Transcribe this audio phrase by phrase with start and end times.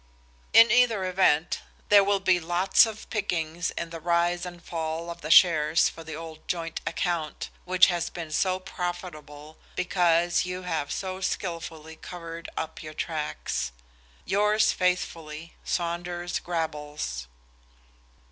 [0.51, 5.21] "In either event there will be lots of pickings in the rise and fall of
[5.21, 10.91] the shares for the old joint account, which has been so profitable because you have
[10.91, 13.73] so skillfully covered up your tracks.
[14.25, 17.27] "Yours faithfully," "SAUNDERS GRABBLES."